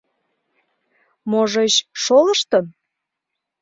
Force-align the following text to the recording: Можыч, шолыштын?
Можыч, 1.31 1.73
шолыштын? 2.03 2.65